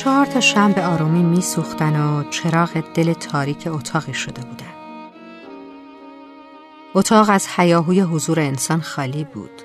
[0.00, 4.74] چهار تا شم به آرومی میسوختن و چراغ دل تاریک اتاقی شده بودن.
[6.94, 9.62] اتاق از حیاهوی حضور انسان خالی بود.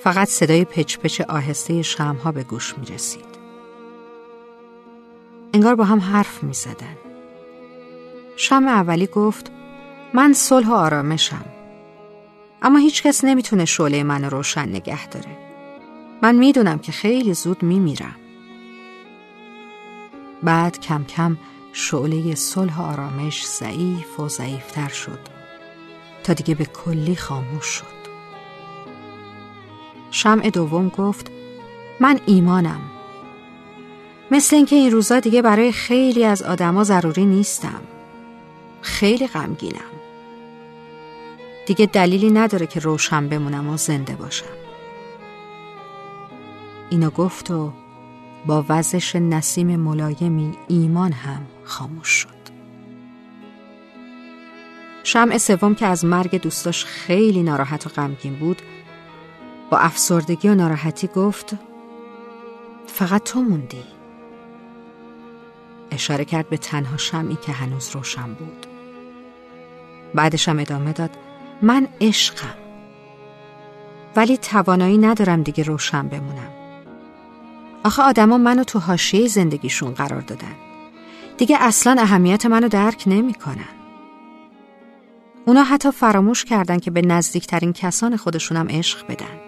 [0.00, 3.24] فقط صدای پچ پچ آهسته شمها به گوش می رسید.
[5.54, 6.96] انگار با هم حرف می زدن.
[8.36, 9.52] شم اولی گفت
[10.14, 11.44] من صلح و آرامشم.
[12.62, 15.38] اما هیچ کس نمی‌تونه شعله من روشن نگه داره.
[16.22, 18.16] من می‌دونم که خیلی زود میمیرم.
[20.42, 21.36] بعد کم کم
[21.72, 25.18] شعله صلح و آرامش ضعیف و ضعیفتر شد.
[26.24, 28.02] تا دیگه به کلی خاموش شد.
[30.10, 31.30] شمع دوم گفت
[32.00, 32.80] من ایمانم.
[34.30, 37.80] مثل اینکه این روزا دیگه برای خیلی از آدما ضروری نیستم.
[38.82, 39.80] خیلی غمگینم.
[41.66, 44.46] دیگه دلیلی نداره که روشن بمونم و زنده باشم.
[46.90, 47.72] اینو گفت و
[48.46, 52.42] با وزش نسیم ملایمی ایمان هم خاموش شد.
[55.04, 58.62] شمع سوم که از مرگ دوستاش خیلی ناراحت و غمگین بود
[59.70, 61.56] با افسردگی و ناراحتی گفت
[62.86, 63.84] فقط تو موندی.
[65.90, 68.66] اشاره کرد به تنها شمعی که هنوز روشن بود.
[70.14, 71.10] بعدشم ادامه داد
[71.62, 72.54] من عشقم
[74.16, 76.61] ولی توانایی ندارم دیگه روشن بمونم.
[77.84, 80.54] آخه آدما منو تو حاشیه زندگیشون قرار دادن.
[81.38, 83.68] دیگه اصلا اهمیت منو درک نمی‌کنن.
[85.46, 89.40] اونا حتی فراموش کردن که به نزدیکترین کسان خودشونم عشق بدن.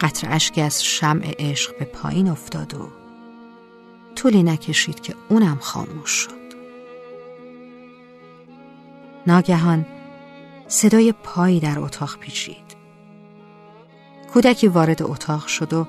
[0.00, 2.88] قطر اشکی از شمع عشق به پایین افتاد و
[4.14, 6.38] طولی نکشید که اونم خاموش شد.
[9.26, 9.86] ناگهان
[10.68, 12.67] صدای پایی در اتاق پیچید.
[14.32, 15.86] کودکی وارد اتاق شد و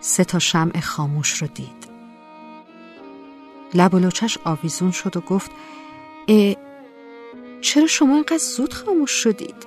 [0.00, 1.86] سه تا شمع خاموش رو دید
[3.74, 5.50] لب و لوچش آویزون شد و گفت
[6.28, 6.54] اه
[7.60, 9.66] چرا شما اینقدر زود خاموش شدید؟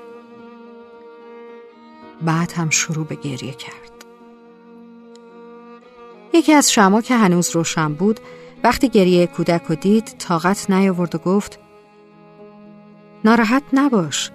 [2.21, 4.05] بعد هم شروع به گریه کرد
[6.33, 8.19] یکی از شما که هنوز روشن بود
[8.63, 11.59] وقتی گریه کودک رو دید طاقت نیاورد و گفت
[13.25, 14.31] ناراحت نباش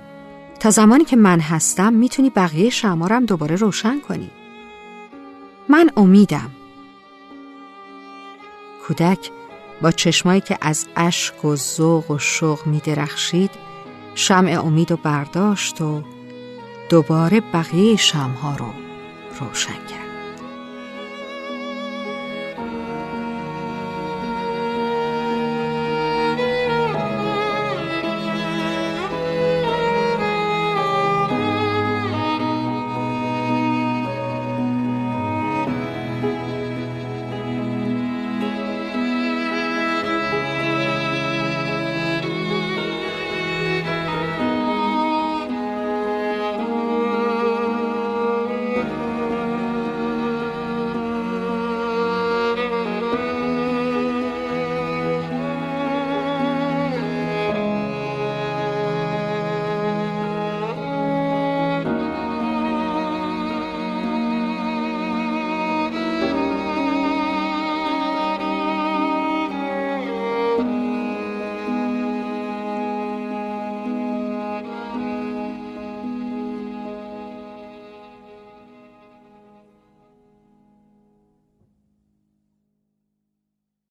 [0.64, 4.30] تا زمانی که من هستم می‌تونی بقیه شمارم دوباره روشن کنی.
[5.68, 6.50] من امیدم.
[8.86, 9.30] کودک
[9.82, 13.50] با چشمایی که از اشک و ذوق و شوق می درخشید
[14.14, 16.02] شمع امید و برداشت و
[16.88, 18.72] دوباره بقیه شمها رو
[19.40, 20.03] روشن کرد.